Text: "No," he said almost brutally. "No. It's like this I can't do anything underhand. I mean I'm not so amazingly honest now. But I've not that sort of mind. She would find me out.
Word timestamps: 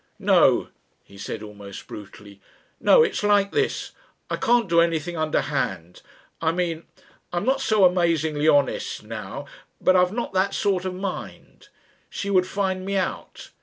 "No," 0.17 0.69
he 1.03 1.15
said 1.15 1.43
almost 1.43 1.85
brutally. 1.85 2.41
"No. 2.79 3.03
It's 3.03 3.21
like 3.21 3.51
this 3.51 3.91
I 4.31 4.35
can't 4.35 4.67
do 4.67 4.81
anything 4.81 5.15
underhand. 5.15 6.01
I 6.41 6.51
mean 6.51 6.87
I'm 7.31 7.45
not 7.45 7.61
so 7.61 7.85
amazingly 7.85 8.47
honest 8.47 9.03
now. 9.03 9.45
But 9.79 9.95
I've 9.95 10.11
not 10.11 10.33
that 10.33 10.55
sort 10.55 10.85
of 10.85 10.95
mind. 10.95 11.69
She 12.09 12.31
would 12.31 12.47
find 12.47 12.83
me 12.83 12.95
out. 12.95 13.51